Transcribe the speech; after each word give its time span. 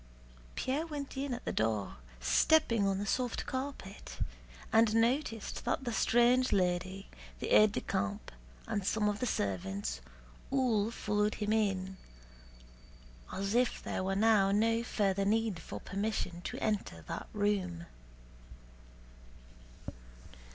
Pierre 0.55 0.87
went 0.87 1.15
in 1.15 1.31
at 1.31 1.45
the 1.45 1.51
door, 1.51 1.97
stepping 2.19 2.87
on 2.87 2.97
the 2.97 3.05
soft 3.05 3.45
carpet, 3.45 4.17
and 4.73 4.95
noticed 4.95 5.63
that 5.63 5.83
the 5.83 5.93
strange 5.93 6.51
lady, 6.51 7.07
the 7.39 7.49
aide 7.49 7.73
de 7.73 7.81
camp, 7.81 8.31
and 8.65 8.83
some 8.83 9.07
of 9.07 9.19
the 9.19 9.27
servants, 9.27 10.01
all 10.49 10.89
followed 10.89 11.35
him 11.35 11.53
in, 11.53 11.97
as 13.31 13.53
if 13.53 13.83
there 13.83 14.03
were 14.03 14.15
now 14.15 14.51
no 14.51 14.81
further 14.83 15.23
need 15.23 15.59
for 15.59 15.79
permission 15.79 16.41
to 16.41 16.57
enter 16.57 17.03
that 17.07 17.27
room. 17.31 17.85